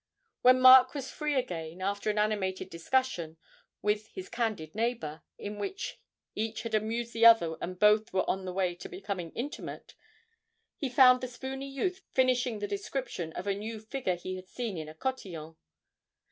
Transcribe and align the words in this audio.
When 0.41 0.59
Mark 0.59 0.95
was 0.95 1.11
free 1.11 1.35
again, 1.35 1.79
after 1.79 2.09
an 2.09 2.17
animated 2.17 2.71
discussion 2.71 3.37
with 3.83 4.07
his 4.07 4.29
candid 4.29 4.73
neighbour, 4.73 5.21
in 5.37 5.59
which 5.59 5.99
each 6.33 6.63
had 6.63 6.73
amused 6.73 7.13
the 7.13 7.23
other 7.27 7.55
and 7.61 7.77
both 7.77 8.11
were 8.11 8.27
on 8.27 8.45
the 8.45 8.51
way 8.51 8.73
to 8.73 8.89
becoming 8.89 9.31
intimate, 9.33 9.93
he 10.79 10.89
found 10.89 11.21
the 11.21 11.27
spoony 11.27 11.69
youth 11.69 12.01
finishing 12.15 12.57
the 12.57 12.67
description 12.67 13.31
of 13.33 13.45
a 13.45 13.53
new 13.53 13.79
figure 13.79 14.15
he 14.15 14.37
had 14.37 14.47
seen 14.49 14.75
in 14.75 14.89
a 14.89 14.95
cotillon. 14.95 15.55